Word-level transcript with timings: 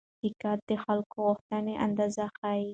تقاضا 0.23 0.59
د 0.69 0.71
خلکو 0.83 1.15
غوښتنې 1.27 1.73
اندازه 1.85 2.25
ښيي. 2.37 2.67